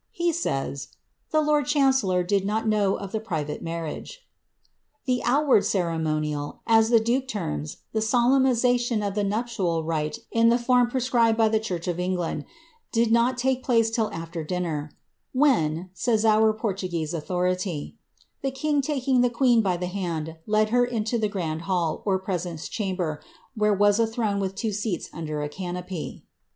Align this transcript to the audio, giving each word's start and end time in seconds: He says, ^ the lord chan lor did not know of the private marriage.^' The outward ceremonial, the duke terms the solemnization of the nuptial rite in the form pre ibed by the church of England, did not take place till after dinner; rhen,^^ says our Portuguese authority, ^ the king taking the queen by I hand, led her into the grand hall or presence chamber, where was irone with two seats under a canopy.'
He 0.09 0.33
says, 0.33 0.87
^ 0.91 0.95
the 1.31 1.41
lord 1.41 1.67
chan 1.67 1.93
lor 2.01 2.23
did 2.23 2.43
not 2.43 2.67
know 2.67 2.95
of 2.95 3.11
the 3.11 3.19
private 3.19 3.61
marriage.^' 3.61 4.17
The 5.05 5.21
outward 5.23 5.63
ceremonial, 5.63 6.61
the 6.65 6.99
duke 6.99 7.27
terms 7.27 7.77
the 7.93 8.01
solemnization 8.01 9.03
of 9.03 9.13
the 9.13 9.23
nuptial 9.23 9.83
rite 9.83 10.17
in 10.31 10.49
the 10.49 10.57
form 10.57 10.89
pre 10.89 11.01
ibed 11.01 11.37
by 11.37 11.49
the 11.49 11.59
church 11.59 11.87
of 11.87 11.99
England, 11.99 12.45
did 12.91 13.11
not 13.11 13.37
take 13.37 13.61
place 13.63 13.91
till 13.91 14.09
after 14.11 14.43
dinner; 14.43 14.89
rhen,^^ 15.35 15.89
says 15.93 16.25
our 16.25 16.51
Portuguese 16.51 17.13
authority, 17.13 17.95
^ 18.39 18.41
the 18.41 18.49
king 18.49 18.81
taking 18.81 19.21
the 19.21 19.29
queen 19.29 19.61
by 19.61 19.77
I 19.79 19.85
hand, 19.85 20.37
led 20.47 20.69
her 20.69 20.83
into 20.83 21.19
the 21.19 21.29
grand 21.29 21.61
hall 21.69 22.01
or 22.07 22.17
presence 22.17 22.67
chamber, 22.67 23.21
where 23.53 23.71
was 23.71 23.99
irone 23.99 24.39
with 24.41 24.55
two 24.55 24.71
seats 24.71 25.11
under 25.13 25.43
a 25.43 25.47
canopy.' 25.47 26.23